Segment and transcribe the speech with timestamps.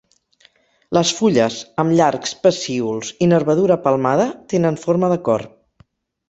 [0.97, 5.47] Les fulles amb llargs pecíols i nervadura palmada tenen forma de cor.